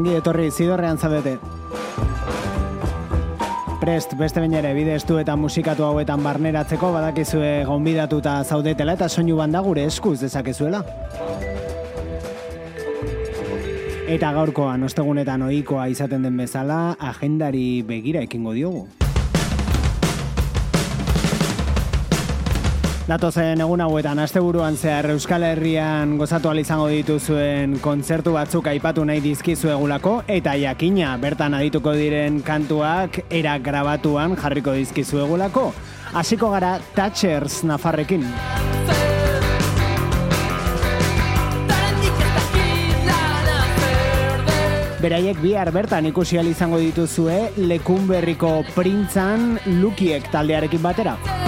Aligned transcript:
Ongi 0.00 0.16
etorri 0.16 0.48
zidorrean 0.50 0.96
zabete. 0.96 1.34
Prest, 3.80 4.14
beste 4.16 4.40
bain 4.40 4.54
ere, 4.56 4.72
bide 4.76 4.94
estu 4.96 5.18
eta 5.20 5.34
musikatu 5.36 5.84
hauetan 5.84 6.24
barneratzeko 6.24 6.90
badakizue 6.94 7.50
gonbidatuta 7.68 8.38
zaudetela 8.44 8.96
eta 8.96 9.08
soinu 9.08 9.36
banda 9.40 9.60
gure 9.64 9.84
eskuz 9.88 10.18
dezakezuela. 10.22 10.82
Eta 14.10 14.32
gaurkoan, 14.36 14.88
ostegunetan 14.88 15.44
ohikoa 15.48 15.86
izaten 15.92 16.24
den 16.26 16.40
bezala, 16.40 16.80
agendari 17.12 17.82
begira 17.86 18.24
ekingo 18.26 18.56
diogu. 18.56 18.88
Datozen 23.10 23.58
egun 23.58 23.80
hauetan 23.82 24.20
asteburuan 24.22 24.76
zehar 24.78 25.08
Euskal 25.10 25.42
Herrian 25.42 26.12
gozatu 26.14 26.52
izango 26.54 26.84
dituzuen 26.86 27.80
kontzertu 27.82 28.36
batzuk 28.36 28.68
aipatu 28.70 29.04
nahi 29.04 29.18
dizkizuegulako 29.24 30.12
eta 30.28 30.54
jakina 30.54 31.16
bertan 31.18 31.54
adituko 31.58 31.90
diren 31.90 32.38
kantuak 32.40 33.18
era 33.28 33.58
grabatuan 33.58 34.36
jarriko 34.36 34.70
dizkizuegulako. 34.78 35.72
Hasiko 36.14 36.50
gara 36.50 36.78
Thatchers 36.94 37.64
Nafarrekin. 37.64 38.22
Beraiek 45.02 45.42
bihar 45.42 45.72
bertan 45.72 46.06
ikusi 46.06 46.38
izango 46.38 46.78
dituzue 46.78 47.50
Lekunberriko 47.56 48.62
Printzan 48.76 49.58
Lukiek 49.82 50.30
taldearekin 50.30 50.82
batera. 50.82 51.39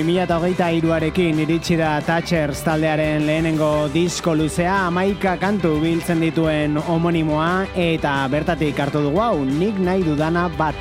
2008 0.00 0.78
iruarekin 0.78 1.42
iritsi 1.42 1.76
da 1.76 1.98
Thatchers 2.00 2.62
taldearen 2.64 3.26
lehenengo 3.28 3.90
disko 3.92 4.32
luzea 4.32 4.86
amaika 4.86 5.34
kantu 5.36 5.74
biltzen 5.82 6.22
dituen 6.24 6.78
homonimoa 6.80 7.66
eta 7.76 8.14
bertatik 8.32 8.80
hartu 8.80 9.02
dugu 9.04 9.20
hau 9.20 9.44
nik 9.44 9.76
nahi 9.76 10.00
dudana 10.06 10.46
bat. 10.56 10.78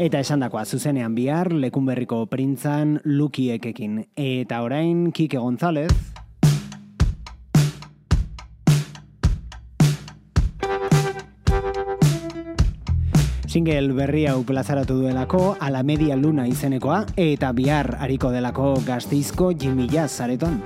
Eta 0.00 0.22
esan 0.24 0.40
dakoa 0.40 0.64
zuzenean 0.64 1.12
bihar 1.14 1.52
lekunberriko 1.52 2.24
printzan 2.32 3.02
lukiekekin. 3.04 4.00
Eta 4.16 4.62
orain 4.64 5.12
Kike 5.12 5.36
González... 5.36 6.11
Single 13.52 13.92
berri 13.92 14.22
hau 14.24 14.38
plazaratu 14.48 14.94
duelako, 14.96 15.58
ala 15.60 15.82
media 15.84 16.14
luna 16.16 16.46
izenekoa, 16.48 17.02
eta 17.20 17.50
bihar 17.52 17.98
hariko 18.00 18.30
delako 18.32 18.70
gazteizko 18.86 19.50
Jimmy 19.52 19.84
Jazz 19.92 20.16
zareton. 20.16 20.56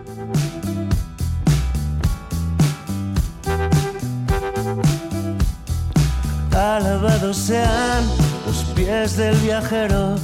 Alabados 6.55 7.37
sean 7.37 8.07
los 8.47 8.63
pies 8.77 9.17
del 9.17 9.35
viajero, 9.39 10.15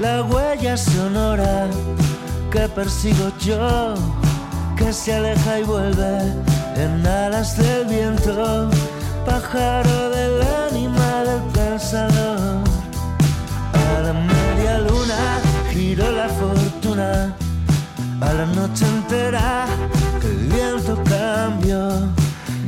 la 0.00 0.22
huella 0.22 0.78
sonora 0.78 1.68
que 2.50 2.66
persigo 2.70 3.28
yo, 3.44 3.92
que 4.74 4.90
se 4.90 5.12
aleja 5.12 5.60
y 5.60 5.64
vuelve 5.64 6.32
en 6.76 7.06
alas 7.06 7.58
del 7.58 7.84
viento, 7.84 8.70
pájaro 9.26 10.08
del 10.08 10.40
ánima 10.40 10.95
del 10.95 10.95
pensador. 11.76 12.64
A 13.74 14.00
la 14.00 14.12
media 14.12 14.78
luna 14.78 15.20
giró 15.70 16.10
la 16.10 16.28
fortuna, 16.28 17.34
a 18.20 18.32
la 18.32 18.46
noche 18.46 18.86
entera 18.86 19.66
que 20.20 20.26
el 20.26 20.38
viento 20.54 20.94
cambió, 21.04 21.80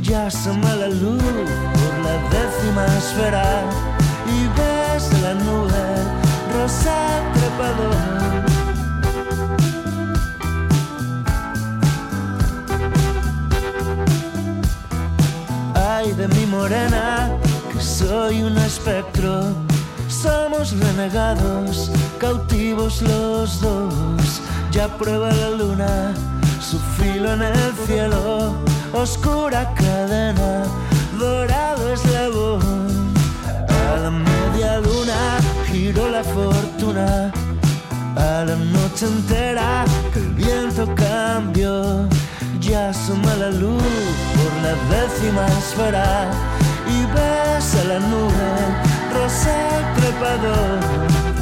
ya 0.01 0.27
asoma 0.27 0.75
la 0.75 0.89
luz 0.89 1.23
por 1.79 1.93
la 2.05 2.15
décima 2.35 2.85
esfera 2.97 3.47
y 4.35 4.39
ves 4.57 5.03
la 5.23 5.33
nube 5.45 5.85
rosa 6.53 6.97
trepador. 7.33 7.95
Ay 15.73 16.11
de 16.13 16.27
mi 16.27 16.45
morena, 16.45 17.29
soy 18.09 18.41
un 18.41 18.57
espectro. 18.57 19.53
Somos 20.07 20.71
renegados, 20.79 21.91
cautivos 22.17 23.03
los 23.03 23.61
dos. 23.61 24.41
Ya 24.71 24.87
prueba 24.87 25.31
la 25.31 25.51
luna, 25.51 26.13
su 26.59 26.79
filo 26.97 27.33
en 27.33 27.43
el 27.43 27.71
cielo. 27.85 28.55
Oscura 28.93 29.71
cadena, 29.75 30.63
dorado 31.19 31.93
eslabón. 31.93 33.13
A 33.85 33.97
la 34.03 34.09
media 34.09 34.79
luna 34.79 35.19
giró 35.67 36.09
la 36.09 36.23
fortuna. 36.23 37.31
A 38.15 38.43
la 38.43 38.55
noche 38.55 39.05
entera 39.05 39.85
el 40.15 40.29
viento 40.29 40.83
cambió. 40.95 42.09
Ya 42.59 42.89
asoma 42.89 43.35
la 43.35 43.51
luz 43.51 43.93
por 44.35 44.51
la 44.63 44.73
décima 44.93 45.45
esfera 45.59 46.31
y 46.89 47.05
ves 47.13 47.75
a 47.75 47.83
la 47.85 47.99
nube 47.99 48.49
rosa 49.13 49.57
trepador. 49.95 51.38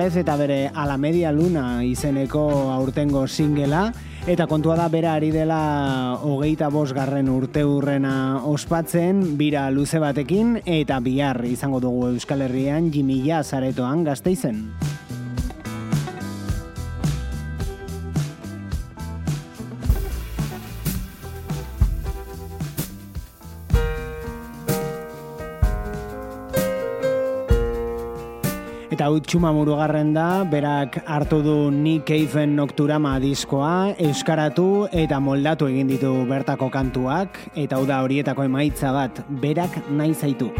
Kike 0.00 0.08
González 0.08 0.22
eta 0.22 0.36
bere 0.36 0.70
Ala 0.72 0.96
Media 0.96 1.30
Luna 1.30 1.84
izeneko 1.84 2.72
aurtengo 2.72 3.26
singela 3.28 3.92
eta 4.24 4.46
kontua 4.48 4.72
da 4.78 4.86
bera 4.88 5.12
ari 5.12 5.28
dela 5.30 6.16
hogeita 6.24 6.70
bosgarren 6.72 7.28
urte 7.28 7.66
urrena 7.68 8.40
ospatzen 8.48 9.36
bira 9.36 9.68
luze 9.70 10.00
batekin 10.00 10.62
eta 10.64 11.02
bihar 11.04 11.44
izango 11.44 11.82
dugu 11.84 12.14
Euskal 12.14 12.46
Herrian 12.48 12.88
Jimila 12.94 13.42
zaretoan 13.44 14.06
gazteizen. 14.08 14.89
Eta 29.00 29.06
hau 29.08 29.16
txuma 29.24 29.48
murugarren 29.56 30.10
da, 30.12 30.44
berak 30.44 30.98
hartu 31.08 31.38
du 31.40 31.54
Nick 31.72 32.04
Cave-en 32.04 32.50
Nocturama 32.52 33.14
diskoa, 33.16 33.94
euskaratu 33.96 34.90
eta 34.92 35.16
moldatu 35.24 35.70
egin 35.72 35.88
ditu 35.88 36.10
bertako 36.28 36.68
kantuak, 36.68 37.38
eta 37.56 37.78
hau 37.78 37.86
da 37.88 38.02
horietako 38.04 38.44
emaitza 38.44 38.92
bat, 38.92 39.22
berak 39.40 39.78
nahi 39.88 40.12
zaitu. 40.12 40.50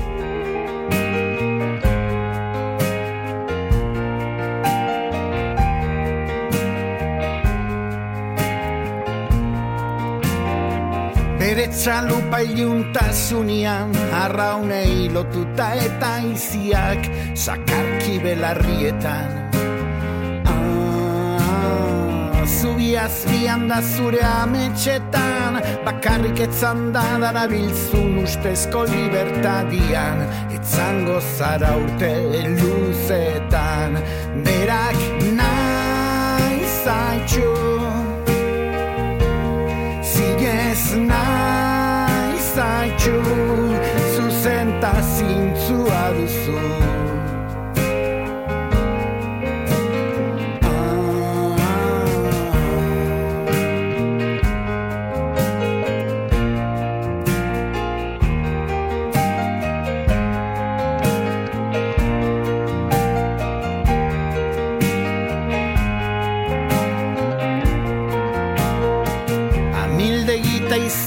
Bere 11.44 11.68
txalupa 11.76 12.40
iluntasunean 12.48 13.92
arraunei 14.24 15.10
lotuta 15.12 15.74
eta 15.84 16.16
iziak 16.32 17.04
sakarki 18.10 18.22
belarrietan 18.24 19.30
ah, 20.46 22.44
Zubi 22.46 22.96
azpian 22.98 23.68
da 23.68 23.80
zure 23.82 24.20
ametxetan. 24.20 25.60
Bakarrik 25.84 26.40
etzan 26.40 26.92
da 26.92 27.18
darabiltzun 27.20 28.22
ustezko 28.22 28.84
libertadian. 28.84 30.18
Etzango 30.50 31.20
zara 31.38 31.76
urte 31.76 32.12
luzetan 32.58 33.92
Berak 34.44 34.98
nahi 35.38 36.64
zaitxu 36.84 37.79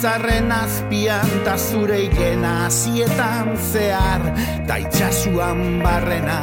izarren 0.03 0.51
azpian 0.51 1.29
ta 1.45 1.55
zure 1.55 1.97
igena 2.03 2.65
azietan 2.65 3.53
zehar 3.71 4.23
ta 4.67 4.75
itxasuan 4.83 5.79
barrena. 5.83 6.39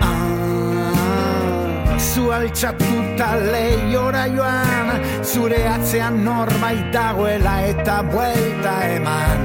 Ah, 0.00 1.92
zu 2.00 2.32
altxatuta 2.32 3.28
lehiora 3.52 4.24
joan 4.36 4.88
zure 5.32 5.60
atzean 5.74 6.24
norbait 6.24 6.88
dagoela 6.96 7.56
eta 7.68 8.00
buelta 8.14 8.74
eman. 8.96 9.40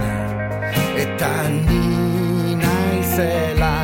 Eta 1.03 1.33
ni 1.67 2.55
naizela 2.63 3.76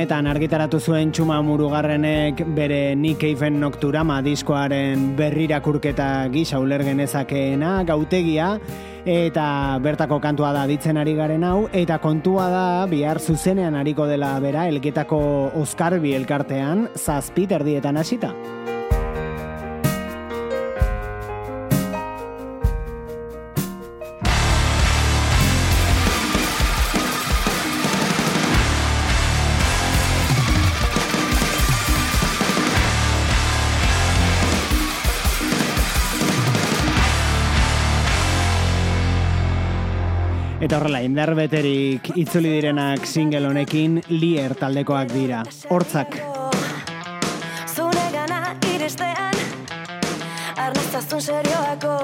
honetan 0.00 0.30
argitaratu 0.30 0.78
zuen 0.80 1.10
txuma 1.12 1.42
murugarrenek 1.44 2.38
bere 2.56 2.94
Nick 2.96 3.20
Cave 3.20 3.50
Nocturama 3.52 4.22
diskoaren 4.24 5.10
berrirakurketa 5.18 6.06
gisa 6.32 6.56
uler 6.56 6.80
genezakeena 6.86 7.82
gautegia 7.84 8.54
eta 9.04 9.76
bertako 9.84 10.16
kantua 10.24 10.54
da 10.56 10.64
ditzen 10.70 10.96
ari 10.96 11.12
garen 11.20 11.44
hau 11.44 11.68
eta 11.76 12.00
kontua 12.00 12.48
da 12.48 12.64
bihar 12.88 13.20
zuzenean 13.20 13.76
ariko 13.76 14.08
dela 14.08 14.32
bera 14.40 14.64
elketako 14.72 15.20
Oskarbi 15.60 16.16
elkartean 16.16 16.88
zazpi 16.96 17.44
erdietan 17.60 18.00
hasita. 18.00 18.32
Eta 40.70 40.78
horrela, 40.78 41.00
indar 41.02 41.32
beterik 41.34 42.12
itzuli 42.14 42.52
direnak 42.52 43.02
single 43.02 43.48
honekin 43.48 43.96
lier 44.12 44.52
taldekoak 44.54 45.10
dira. 45.10 45.40
Hortzak. 45.66 46.14
Zure 47.74 48.04
gana 48.14 48.54
iristean 48.70 49.34
Arnaztazun 50.54 51.26
serioako 51.26 51.96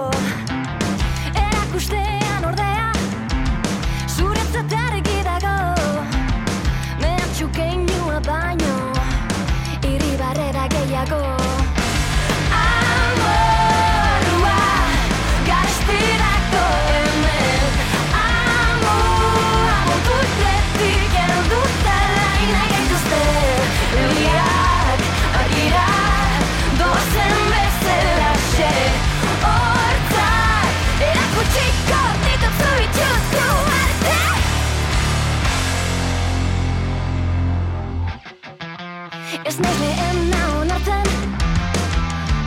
Naiz 39.58 39.78
lehen 39.80 40.34
onartzen 40.60 41.06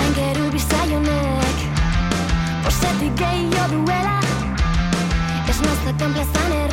Aingeru 0.04 0.50
bizaionek 0.54 1.64
Posetik 2.66 3.16
gehiago 3.22 3.70
duela 3.74 4.18
Ez 5.50 5.58
nazaten 5.66 6.14
plazan 6.14 6.69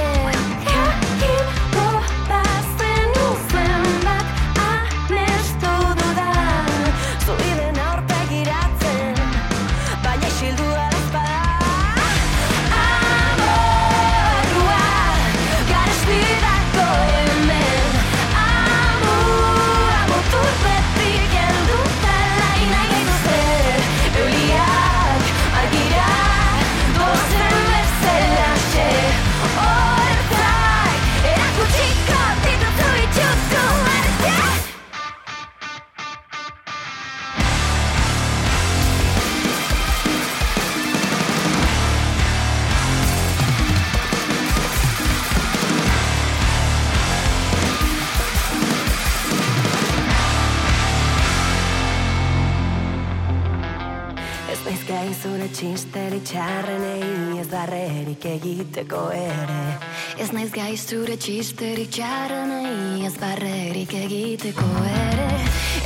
barrerik 58.16 58.24
egiteko 58.24 59.10
ere. 59.12 59.78
Ez 60.18 60.30
naiz 60.32 60.50
gai 60.50 60.76
zure 60.76 61.16
txisteri 61.16 61.86
txarrenei 61.86 63.04
ez 63.04 63.14
barrerik 63.20 63.92
egiteko 63.92 64.66
ere. 64.84 65.28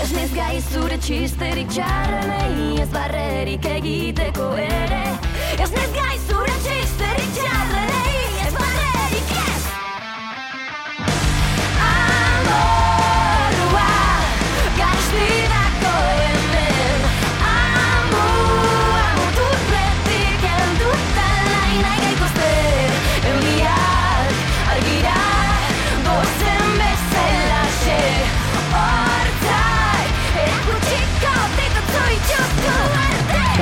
Ez 0.03 0.13
naiz 0.13 0.33
gai 0.35 0.61
zure 0.61 0.99
txisteri 0.99 1.67
txarrenei 1.67 2.81
ez 2.81 2.89
barrerik 2.93 3.65
egiteko 3.65 4.55
ere. 4.57 5.19
Ez 5.59 5.71
naiz 5.73 5.93
gai 5.93 6.10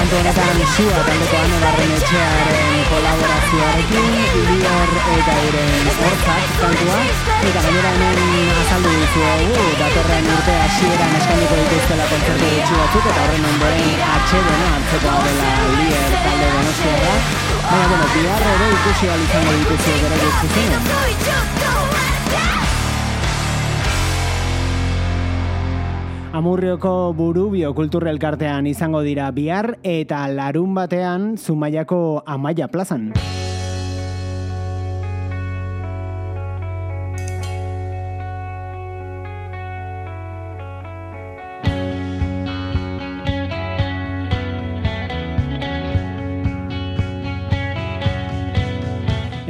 Kantu 0.08 0.24
honetan 0.24 0.60
zua 0.72 1.00
taldeko 1.04 1.36
ane 1.36 1.56
barren 1.60 1.90
etxearen 1.94 2.78
kolaborazioarekin, 2.88 4.06
Ilior 4.40 4.92
eta 5.14 5.34
iren 5.48 5.90
hortzak 6.04 6.54
kantua, 6.62 7.00
eta 7.50 7.64
gainera 7.66 7.90
hemen 7.92 8.48
azaldu 8.62 8.94
dizuegu, 9.02 9.66
datorren 9.82 10.30
urte 10.36 10.54
hasieran 10.62 11.12
eskainiko 11.18 11.58
dituztela 11.60 12.08
kontzertu 12.14 12.48
gutxi 12.54 12.80
batzuk, 12.80 13.10
eta 13.12 13.20
horren 13.26 13.44
ondoren 13.50 14.00
atxedena 14.14 14.72
hartzeko 14.78 15.12
dela 15.28 15.52
Lier 15.76 16.16
talde 16.24 16.48
donostiarra, 16.56 17.14
baina, 17.68 17.86
bueno, 17.92 18.08
bihar 18.16 18.48
ere 18.54 18.72
ikusi 18.78 19.12
alizango 19.18 19.52
dituzio 19.60 19.94
bere 20.06 20.24
guztizenen. 20.24 20.82
Amurrioko 26.38 26.90
burubio 27.18 27.72
kulturrelkartean 27.74 28.68
izango 28.70 29.00
dira 29.02 29.26
bihar 29.34 29.72
eta 29.82 30.20
larun 30.30 30.76
batean 30.76 31.32
Zumaiako 31.34 32.22
Amaia 32.36 32.70
plazan. 32.70 33.10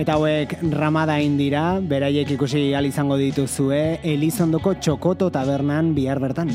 Eta 0.09 0.15
hauek 0.17 0.53
ramadain 0.73 1.35
dira, 1.37 1.83
beraiek 1.85 2.33
ikusi 2.33 2.63
al 2.73 2.89
izango 2.89 3.21
dituzue 3.21 4.01
Elizondoko 4.15 4.73
Txokoto 4.81 5.29
tabernan 5.29 5.93
bihar 5.93 6.17
bertan. 6.25 6.49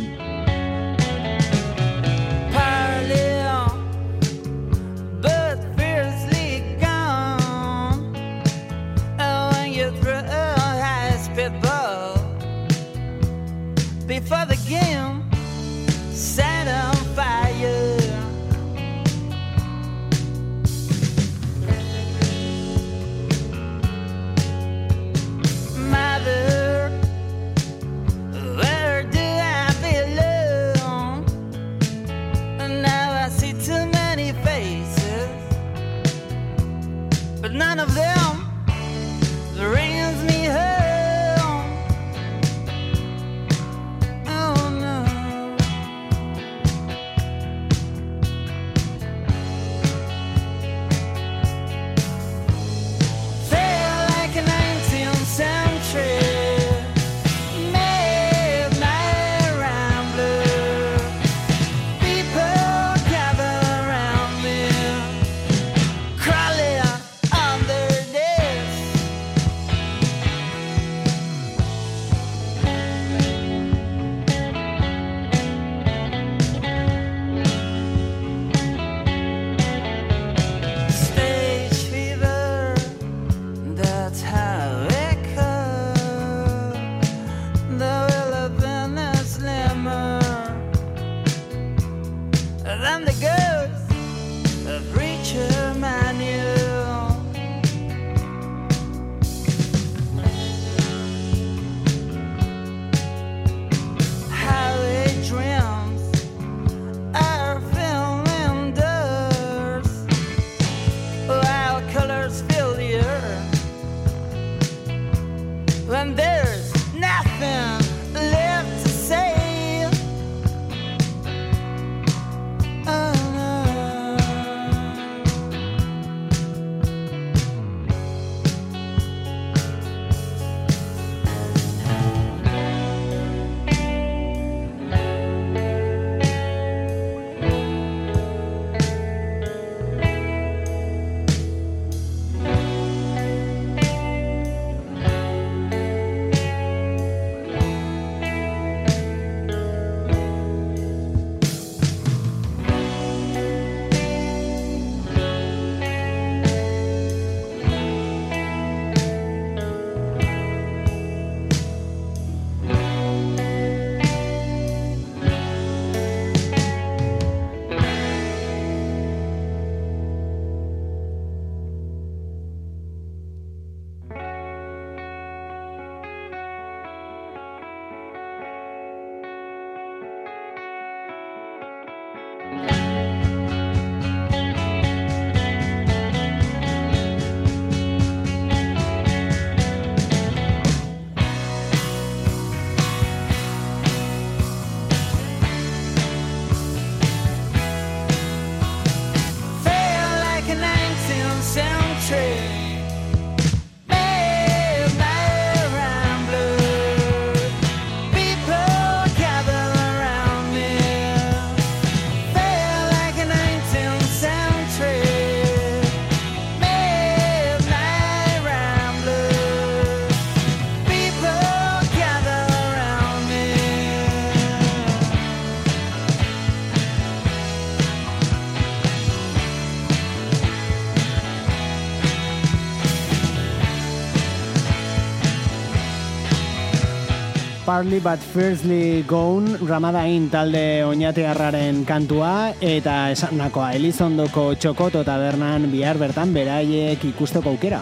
Partly 237.74 238.00
But 238.00 238.20
Firstly 238.20 239.02
Gone 239.02 239.58
Ramadain 239.66 240.28
talde 240.30 240.86
oinatearraren 240.86 241.82
kantua 241.90 242.54
eta 242.62 243.10
esandakoa 243.16 243.72
Elizondoko 243.80 244.52
txokoto 244.54 245.02
tabernan 245.02 245.66
bihar 245.74 245.98
bertan 245.98 246.38
beraiek 246.38 247.10
ikusteko 247.16 247.58
aukera. 247.58 247.82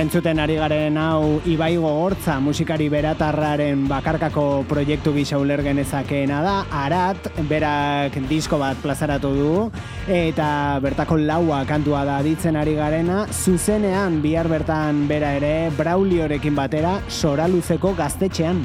Entzuten 0.00 0.40
ari 0.42 0.56
garen 0.58 0.96
hau 0.98 1.40
Ibai 1.46 1.76
Gogortza 1.78 2.40
musikari 2.42 2.88
beratarraren 2.90 3.84
bakarkako 3.88 4.64
proiektu 4.68 5.12
gisa 5.14 5.38
ulergen 5.38 5.78
ezakeena 5.78 6.40
da. 6.42 6.54
Arat, 6.84 7.28
berak 7.50 8.16
disko 8.28 8.58
bat 8.58 8.80
plazaratu 8.82 9.30
du 9.36 9.52
eta 10.10 10.80
bertako 10.82 11.18
laua 11.22 11.64
kantua 11.68 12.04
da 12.08 12.20
ditzen 12.26 12.56
ari 12.56 12.74
garena. 12.78 13.24
Zuzenean 13.30 14.20
bihar 14.24 14.50
bertan 14.50 15.06
bera 15.10 15.34
ere 15.38 15.70
Brauliorekin 15.78 16.58
batera 16.58 16.98
Soraluzeko 17.08 17.94
gaztetxean 17.98 18.64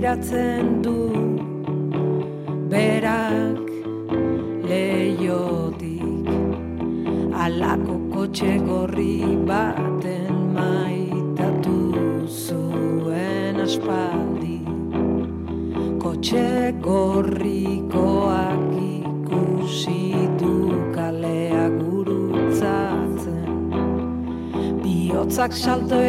Begiratzen 0.00 0.80
du. 0.82 0.96
Berak 2.72 3.68
leiotik 4.64 6.28
alako 7.44 7.96
kotxe 8.14 8.52
gorri 8.68 9.20
baten 9.50 10.32
maitatu 10.56 11.76
zuen 12.44 13.60
aspaldi. 13.66 14.60
Kotxe 16.00 16.72
gorrikoak 16.80 18.72
ikusi 18.80 20.16
du 20.40 20.54
kalea 20.96 21.66
gurutzatzen. 21.76 23.52
Bihotzak 24.80 25.52
salto 25.52 25.99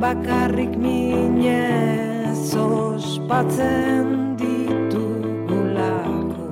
bakarrik 0.00 0.76
minez 0.76 2.56
ospatzen 2.56 4.36
ditugulako. 4.36 6.48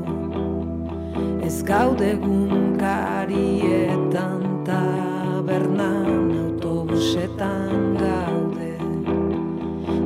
Ez 1.44 1.62
gaude 1.62 2.16
gunkarietan 2.24 4.64
tabernan 4.64 6.32
autobusetan 6.40 7.96
gaude. 8.00 8.76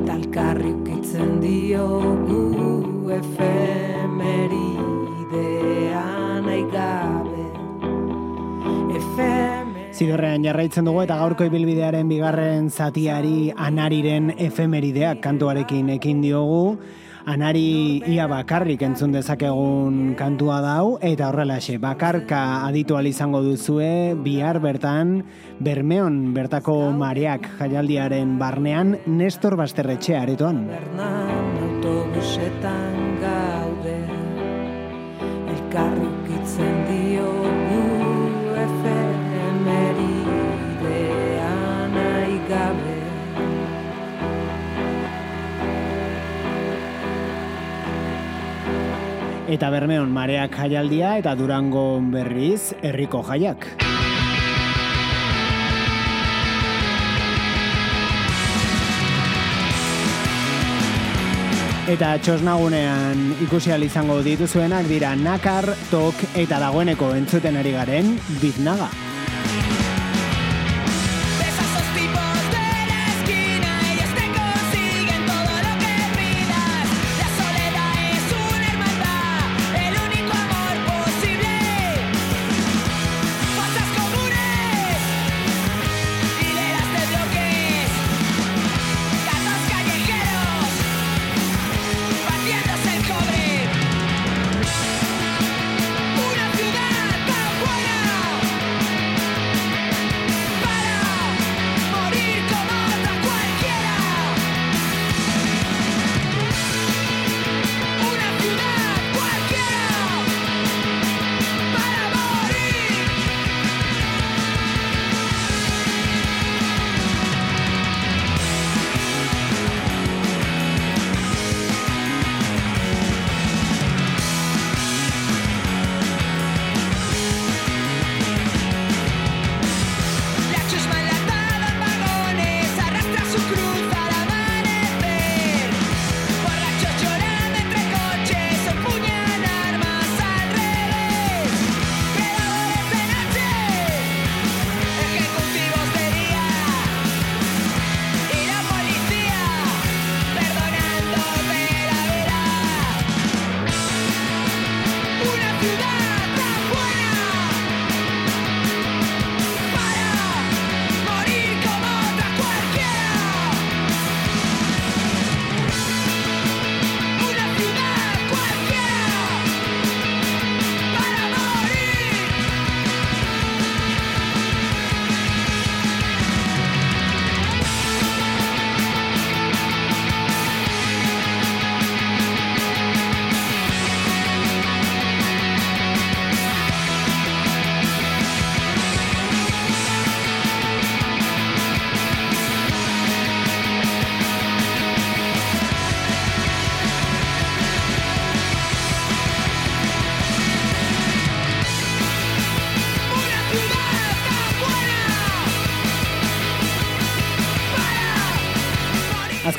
Talkarri 0.05 0.73
ukitzen 0.75 1.41
diogu 1.41 2.20
Zidorrean 10.01 10.41
jarraitzen 10.41 10.87
dugu 10.87 11.03
eta 11.03 11.13
gaurko 11.19 11.45
ibilbidearen 11.45 12.07
bigarren 12.09 12.71
zatiari 12.73 13.51
anariren 13.53 14.31
efemerideak 14.33 15.19
kantuarekin 15.21 15.91
ekin 15.93 16.23
diogu. 16.23 16.79
Anari 17.29 18.01
ia 18.09 18.25
bakarrik 18.25 18.81
entzun 18.81 19.13
dezakegun 19.13 20.15
kantua 20.17 20.57
dau 20.65 20.95
eta 21.05 21.27
horrelaxe 21.29 21.77
bakarka 21.77 22.65
aditu 22.65 22.97
izango 23.05 23.43
duzue 23.43 24.15
bihar 24.15 24.57
bertan 24.59 25.21
Bermeon 25.59 26.33
bertako 26.33 26.91
mareak 26.97 27.45
jaialdiaren 27.59 28.39
barnean 28.39 28.97
Nestor 29.05 29.55
Basterretxe 29.55 30.17
aretoan. 30.17 30.65
autobusetan 31.61 33.00
Eta 49.51 49.67
Bermeon 49.67 50.07
mareak 50.15 50.53
jaialdia 50.55 51.17
eta 51.19 51.33
Durango 51.35 51.99
berriz 52.13 52.71
herriko 52.87 53.19
jaiak. 53.27 53.67
Eta 61.91 62.15
txosnagunean 62.23 63.27
ikusi 63.43 63.75
izango 63.83 64.21
dituzuenak 64.23 64.87
dira 64.87 65.15
nakar, 65.19 65.73
tok 65.91 66.15
eta 66.39 66.63
dagoeneko 66.63 67.11
entzuten 67.19 67.57
ari 67.59 67.75
garen 67.75 68.19
biznaga. 68.39 69.10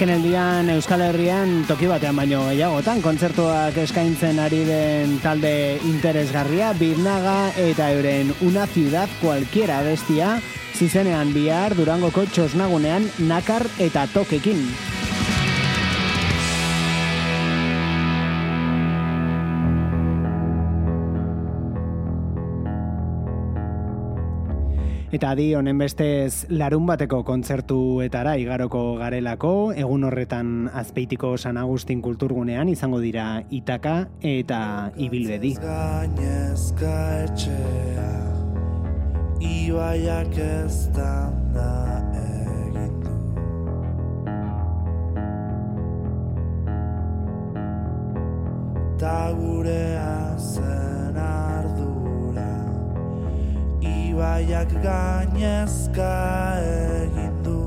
Azkenaldian 0.03 0.67
Euskal 0.73 1.05
Herrian 1.07 1.61
toki 1.69 1.87
batean 1.87 2.17
baino 2.19 2.41
gehiagotan 2.49 2.99
kontzertuak 3.05 3.77
eskaintzen 3.85 4.41
ari 4.43 4.65
den 4.67 5.13
talde 5.23 5.79
interesgarria 5.87 6.73
Birnaga 6.75 7.53
eta 7.55 7.93
euren 7.95 8.35
Una 8.43 8.67
ciudad 8.67 9.07
cualquiera 9.21 9.79
bestia 9.87 10.41
zizenean 10.75 11.31
bihar 11.31 11.77
Durangoko 11.79 12.27
txosnagunean 12.27 13.07
nakar 13.31 13.63
eta 13.79 14.09
tokekin. 14.11 14.67
Eta 25.13 25.35
adi 25.35 25.51
honen 25.53 25.77
bestez 25.77 26.47
larun 26.49 26.87
bateko 26.89 27.19
kontzertuetara 27.29 28.33
igaroko 28.41 28.95
garelako, 28.97 29.51
egun 29.77 30.07
horretan 30.09 30.71
azpeitiko 30.73 31.35
San 31.37 31.59
Agustin 31.61 32.01
kulturgunean 32.01 32.71
izango 32.73 33.03
dira 33.03 33.27
Itaka 33.53 34.07
eta 34.25 34.63
Ibilbedi. 34.97 35.53
Ibaiak 39.53 40.39
ez 40.49 40.89
da 40.97 41.13
Ta 49.03 49.33
gurea 49.35 50.39
zen 50.39 51.17
ardura 51.19 51.52
Ibaiak 54.13 54.73
gainezka 54.85 56.13
egin 56.61 57.37
du 57.45 57.61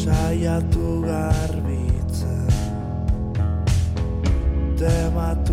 saiatu 0.00 0.86
garbitzen 1.04 2.48
tematu 4.80 5.49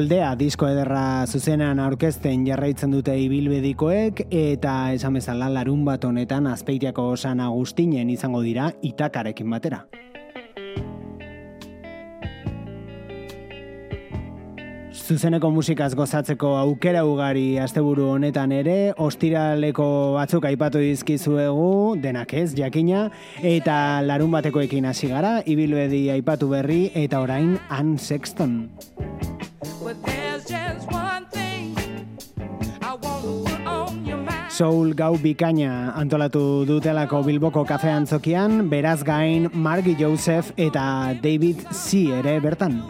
Goldea 0.00 0.30
disko 0.32 0.64
ederra 0.64 1.26
zuzenean 1.28 1.76
aurkezten 1.84 2.46
jarraitzen 2.46 2.94
dute 2.94 3.12
ibilbedikoek 3.20 4.22
eta 4.32 4.72
esan 4.96 5.18
bezala 5.18 5.50
larun 5.52 5.82
bat 5.84 6.06
honetan 6.08 6.46
azpeitiako 6.48 7.04
San 7.20 7.42
Agustinen 7.44 8.08
izango 8.08 8.40
dira 8.40 8.70
itakarekin 8.80 9.50
batera. 9.52 9.82
Zuzeneko 15.10 15.50
musikaz 15.52 15.90
gozatzeko 15.98 16.54
aukera 16.62 17.04
ugari 17.04 17.58
asteburu 17.60 18.08
honetan 18.14 18.54
ere, 18.56 18.94
ostiraleko 18.96 19.90
batzuk 20.16 20.48
aipatu 20.48 20.80
dizkizuegu, 20.80 21.98
denak 22.00 22.32
ez, 22.40 22.54
jakina, 22.56 23.10
eta 23.42 24.00
larun 24.06 24.32
batekoekin 24.32 24.88
hasi 24.88 25.12
gara, 25.12 25.42
ibilbedi 25.44 26.06
aipatu 26.14 26.48
berri, 26.54 26.86
eta 26.94 27.20
orain 27.20 27.58
Ann 27.68 27.98
Sexton. 27.98 28.62
Soul 34.60 34.92
gau 34.92 35.14
bikaina 35.16 35.94
antolatu 35.96 36.66
dutelako 36.68 37.22
Bilboko 37.24 37.62
kafe 37.64 37.88
antzokian, 37.88 38.68
beraz 38.68 39.00
gain 39.02 39.48
Margie 39.54 39.96
Joseph 39.96 40.52
eta 40.58 41.16
David 41.22 41.64
C. 41.72 42.10
ere 42.20 42.36
bertan. 42.44 42.82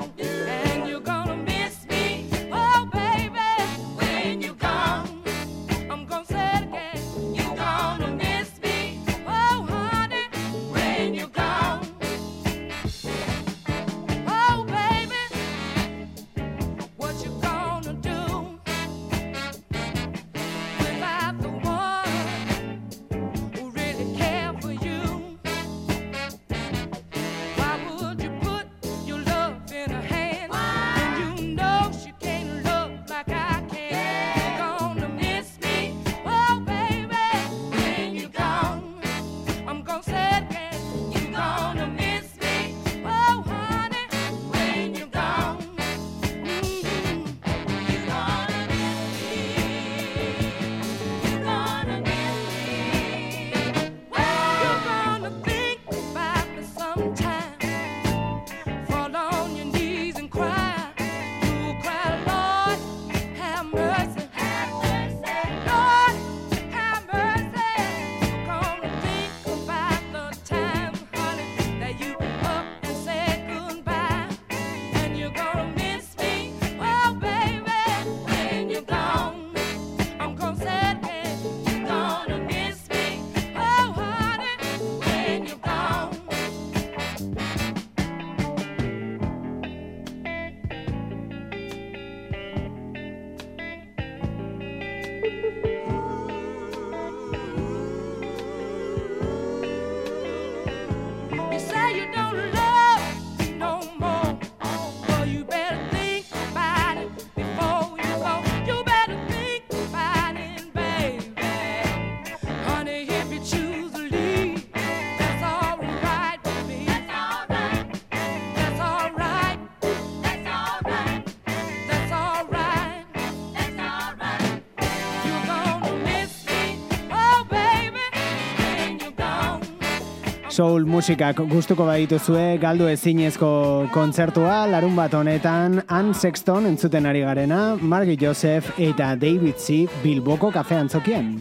Soul 130.50 130.84
musikak 130.84 131.38
gustuko 131.50 131.86
badituzue 131.86 132.58
galdu 132.62 132.88
ezinezko 132.90 133.50
kontzertua 133.94 134.64
larun 134.70 134.96
bat 134.98 135.14
honetan 135.14 135.80
Ann 135.88 136.12
Sexton 136.14 136.66
entzuten 136.66 137.06
ari 137.06 137.22
garena, 137.22 137.76
Margie 137.80 138.18
Joseph 138.18 138.72
eta 138.78 139.14
David 139.14 139.58
C. 139.58 139.86
Bilboko 140.02 140.50
kafean 140.50 140.90
zokien. 140.90 141.36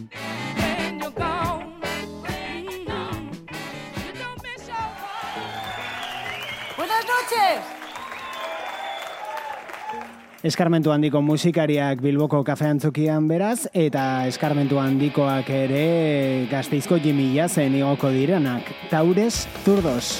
Eskarmentu 10.40 10.88
handiko 10.88 11.20
musikariak 11.20 11.98
Bilboko 12.00 12.38
kafean 12.40 12.78
zokian 12.80 13.26
beraz, 13.28 13.66
eta 13.76 14.24
eskarmentu 14.24 14.78
handikoak 14.80 15.50
ere 15.52 16.46
gazteizko 16.48 16.96
Jimmy 16.96 17.26
Jazen 17.34 17.76
igoko 17.76 18.08
direnak. 18.08 18.70
Taures 18.88 19.42
Zurdos. 19.66 20.16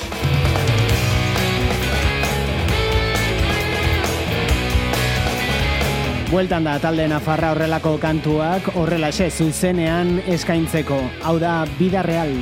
Bueltan 6.28 6.68
da 6.68 6.76
talde 6.78 7.08
Nafarra 7.08 7.54
horrelako 7.54 7.96
kantuak 7.98 8.68
horrelaxe 8.76 9.30
zuzenean 9.32 10.18
eskaintzeko. 10.28 11.00
Hau 11.24 11.38
da 11.40 11.64
Vida 11.80 12.04
Real. 12.04 12.36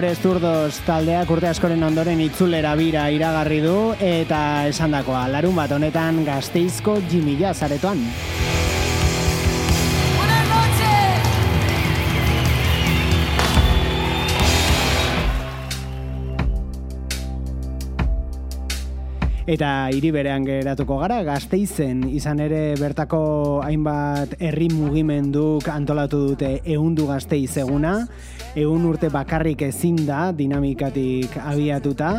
Taure 0.00 0.16
Zurdos 0.16 0.78
taldeak 0.86 1.28
urte 1.28 1.44
askoren 1.50 1.82
ondoren 1.84 2.22
itzulera 2.24 2.70
bira 2.78 3.02
iragarri 3.12 3.58
du 3.60 3.92
eta 4.00 4.64
esandakoa 4.70 5.26
larun 5.28 5.52
bat 5.60 5.74
honetan 5.76 6.22
gazteizko 6.24 6.94
Jimmy 7.10 7.34
Jazz 7.36 7.60
aretoan. 7.66 8.00
Buenas 10.16 10.48
noches. 10.48 11.20
Eta 19.52 19.90
hiri 19.92 20.16
berean 20.16 20.48
geratuko 20.48 20.96
gara, 21.04 21.20
gazteizen 21.28 22.06
izan 22.08 22.40
ere 22.40 22.72
bertako 22.80 23.20
hainbat 23.68 24.38
herri 24.40 24.72
mugimenduk 24.72 25.68
antolatu 25.68 26.24
dute 26.30 26.62
eundu 26.64 27.04
gazteiz 27.12 27.58
eguna, 27.60 28.06
eun 28.58 28.84
urte 28.88 29.10
bakarrik 29.12 29.62
ezin 29.62 29.98
da 30.06 30.30
dinamikatik 30.34 31.36
abiatuta, 31.38 32.10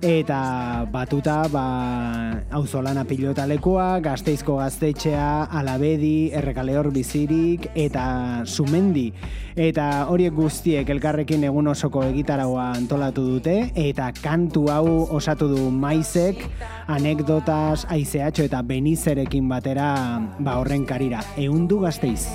eta 0.00 0.86
batuta 0.90 1.44
ba, 1.52 1.64
auzolana 2.56 3.04
pilota 3.04 3.44
lekua, 3.46 4.00
gazteizko 4.00 4.56
gaztetxea, 4.60 5.50
alabedi, 5.60 6.30
errekaleor 6.32 6.90
bizirik, 6.94 7.68
eta 7.74 8.44
sumendi. 8.46 9.10
Eta 9.60 10.06
horiek 10.08 10.32
guztiek 10.34 10.88
elkarrekin 10.94 11.44
egun 11.50 11.68
osoko 11.74 12.04
egitaragoa 12.08 12.70
antolatu 12.78 13.26
dute, 13.34 13.58
eta 13.74 14.10
kantu 14.22 14.68
hau 14.72 14.86
osatu 15.18 15.50
du 15.52 15.68
maizek, 15.74 16.46
anekdotas, 16.88 17.84
aizeatxo 17.90 18.48
eta 18.48 18.62
benizerekin 18.62 19.48
batera 19.50 19.92
ba 20.38 20.58
horren 20.62 20.86
karira. 20.88 21.22
Eundu 21.36 21.82
gazteiz. 21.84 22.28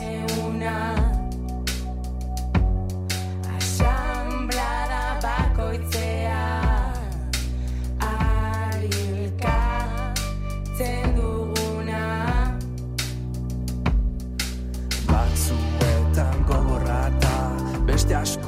Beste 18.25 18.41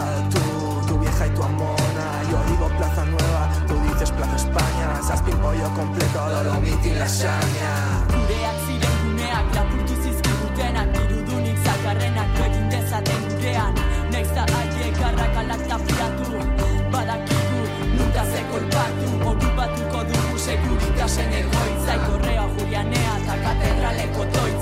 tú, 0.00 0.86
tu 0.88 0.98
vieja 0.98 1.26
y 1.26 1.30
tu 1.30 1.42
amona. 1.42 2.06
Yo 2.30 2.38
digo 2.48 2.68
Plaza 2.78 3.04
Nueva, 3.04 3.48
tú 3.68 3.74
dices 3.88 4.10
Plaza 4.10 4.36
España. 4.36 5.02
Zazpin 5.02 5.36
pollo 5.36 5.68
completo, 5.74 6.30
dolomiti 6.30 6.88
y 6.88 6.94
lasaña. 6.94 7.74
Gureak 8.08 8.56
ziren 8.66 8.96
guneak 9.04 9.54
lapurtu 9.54 9.94
zizkigutenak 10.02 10.88
Dirudunik 10.96 11.58
zakarrenak 11.64 12.40
egin 12.46 12.68
dezaten 12.70 13.22
gurean 13.28 13.74
Naiz 14.12 14.30
da 14.34 14.46
haiek 14.54 15.02
arrakalak 15.08 15.62
tapiatu 15.68 16.40
Badakigu 16.92 17.60
nunta 17.96 18.24
ze 18.24 18.42
kolpatu 18.50 19.08
Okupatuko 19.30 20.04
dugu 20.08 20.38
seguritasen 20.38 21.32
egoitza 21.32 21.94
Ikorrea 22.00 22.48
jurianea 22.56 23.14
eta 23.22 23.34
katedraleko 23.44 24.24
toitza 24.32 24.61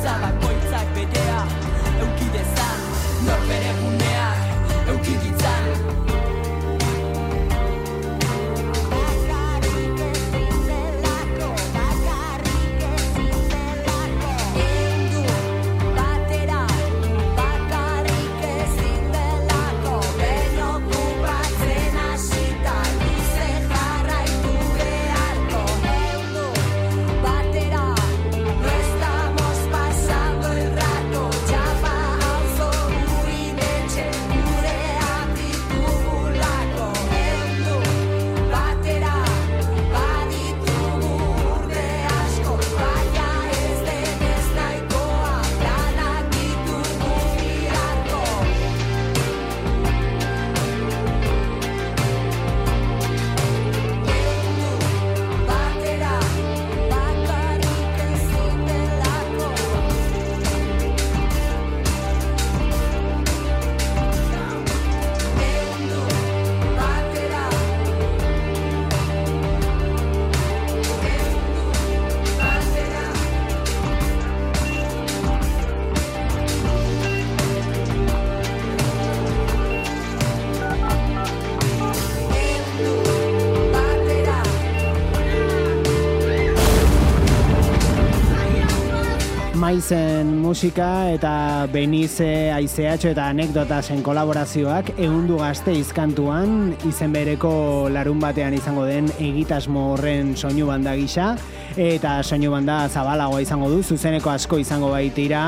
Maizen 89.70 90.32
musika 90.42 91.12
eta 91.14 91.32
Benize 91.70 92.50
Aizeatxo 92.50 93.12
eta 93.12 93.28
anekdotasen 93.30 94.00
kolaborazioak 94.02 94.88
ehundu 94.96 95.36
gazte 95.38 95.70
izkantuan 95.78 96.72
izen 96.88 97.12
bereko 97.14 97.52
larun 97.94 98.18
batean 98.18 98.56
izango 98.56 98.82
den 98.88 99.06
egitasmo 99.22 99.84
horren 99.92 100.32
soinu 100.34 100.66
banda 100.72 100.96
gisa 100.98 101.36
eta 101.76 102.16
soinu 102.24 102.50
banda 102.50 102.80
zabalagoa 102.88 103.44
izango 103.44 103.68
du 103.70 103.78
zuzeneko 103.84 104.32
asko 104.32 104.58
izango 104.58 104.90
baitira 104.90 105.44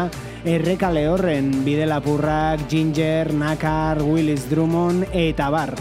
errekale 0.46 1.08
horren 1.10 1.50
bidelapurrak 1.66 2.68
Ginger, 2.70 3.34
Nakar, 3.34 4.04
Willis 4.06 4.46
Drummond 4.46 5.10
eta 5.10 5.50
bar. 5.50 5.74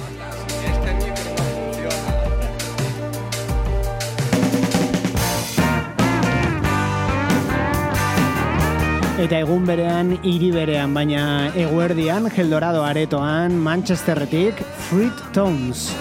Eta 9.21 9.37
egun 9.43 9.67
berean, 9.69 10.15
hiri 10.25 10.47
berean, 10.55 10.95
baina 10.97 11.23
eguerdian, 11.63 12.25
Geldorado 12.33 12.81
aretoan, 12.87 13.53
Manchesterretik, 13.67 14.65
Fruit 14.87 15.21
Tones. 15.35 15.91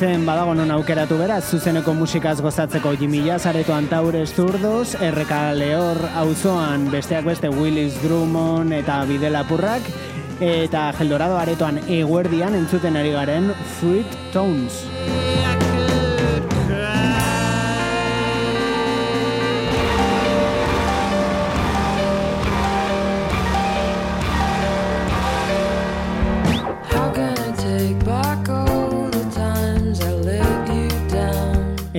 Gasteizen 0.00 0.24
badago 0.24 0.54
non 0.56 0.70
aukeratu 0.72 1.18
beraz, 1.20 1.42
zuzeneko 1.52 1.92
musikaz 1.92 2.38
gozatzeko 2.40 2.94
Jimmy 2.96 3.20
Jazz, 3.26 3.44
areto 3.44 3.74
Antaures 3.74 4.32
Zurdos, 4.32 4.94
RK 4.96 5.40
Lehor 5.58 6.00
auzoan 6.22 6.86
besteak 6.88 7.28
beste 7.28 7.50
Willis 7.52 8.00
Drummond 8.00 8.72
eta 8.72 9.02
Bidelapurrak, 9.04 9.92
eta 10.40 10.88
Geldorado 10.96 11.36
aretoan 11.36 11.82
eguerdian 11.84 12.56
entzuten 12.56 12.96
ari 12.96 13.12
garen 13.12 13.52
Fruit 13.76 14.16
Tones. 14.32 14.86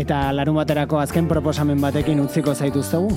Eta 0.02 0.32
larun 0.34 0.56
baterako 0.58 0.98
azken 0.98 1.28
proposamen 1.30 1.78
batekin 1.84 2.24
utziko 2.24 2.56
zaituztegu. 2.56 3.12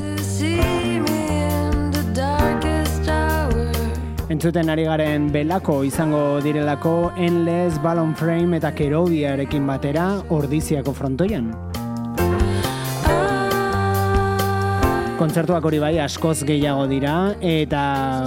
Entzuten 4.35 4.72
ari 4.72 4.85
garen 4.85 5.30
belako 5.32 5.78
izango 5.89 6.41
direlako 6.45 7.12
Endless, 7.16 7.80
Ballon 7.80 8.12
Frame 8.18 8.59
eta 8.61 8.74
Kerodiarekin 8.76 9.64
batera 9.70 10.09
ordiziako 10.28 10.93
frontoian. 10.93 11.49
Kontzertuak 15.15 15.62
hori 15.62 15.79
bai 15.79 15.93
askoz 16.03 16.41
gehiago 16.43 16.89
dira 16.91 17.15
eta 17.39 17.83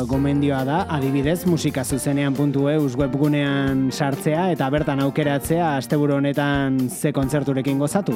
gomendioa 0.08 0.62
da 0.64 0.78
adibidez 0.96 1.42
musika 1.46 1.84
zuzenean 1.84 2.36
puntu 2.38 2.70
eus 2.72 2.96
webgunean 2.96 3.90
sartzea 3.92 4.46
eta 4.54 4.70
bertan 4.72 5.04
aukeratzea 5.04 5.74
asteburu 5.82 6.16
honetan 6.22 6.80
ze 6.90 7.12
kontzerturekin 7.12 7.78
gozatu. 7.80 8.16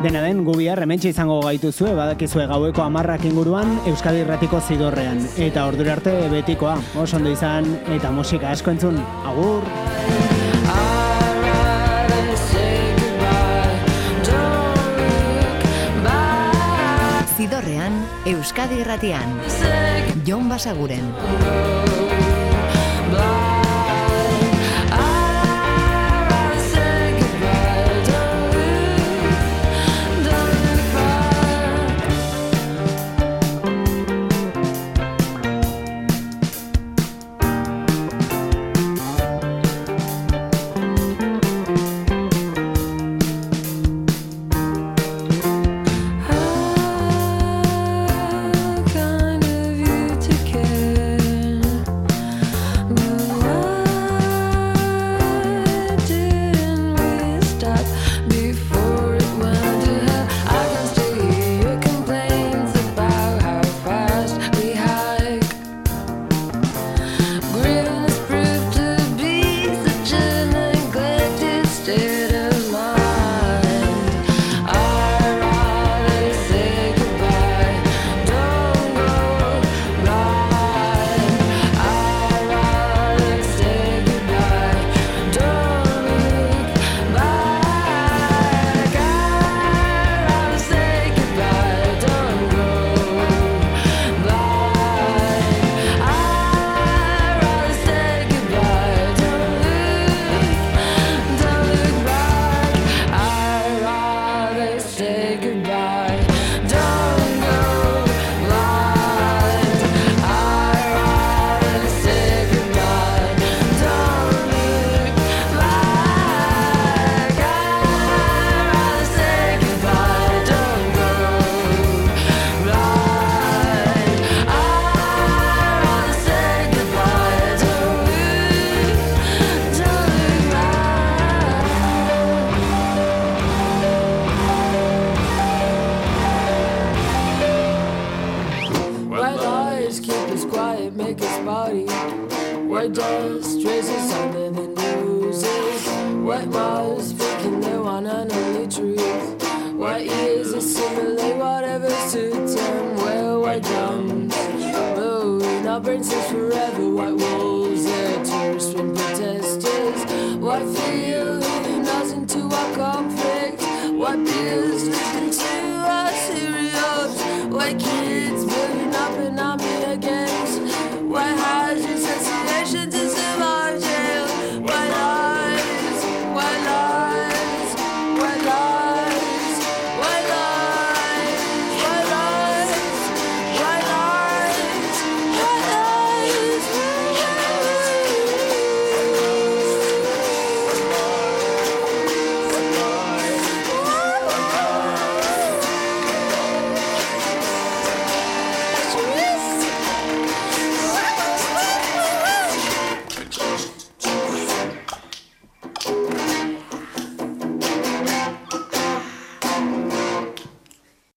Dena 0.00 0.22
den, 0.24 0.40
gu 0.46 0.56
bihar 0.56 0.80
hementxe 0.80 1.12
izango 1.12 1.42
gaituzue, 1.44 1.92
badakizue 1.92 2.48
gaueko 2.48 2.86
amarrak 2.86 3.28
inguruan 3.28 3.76
Euskadi 3.92 4.24
Irratiko 4.24 4.62
zidorrean. 4.64 5.20
Eta 5.36 5.68
ordura 5.68 5.98
arte 5.98 6.16
betikoa, 6.32 6.78
oso 6.96 7.20
ondo 7.20 7.36
izan, 7.36 7.68
eta 7.92 8.08
musika 8.08 8.56
asko 8.56 8.72
entzun. 8.72 8.96
Agur! 9.28 10.29
Euskadi 18.26 18.80
Irratian. 18.84 19.40
Jon 20.26 20.48
Basaguren. 20.48 21.99